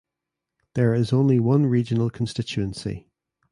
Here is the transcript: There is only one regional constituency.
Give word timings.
There 0.73 0.95
is 0.95 1.13
only 1.13 1.39
one 1.39 1.67
regional 1.67 2.09
constituency. 2.09 3.07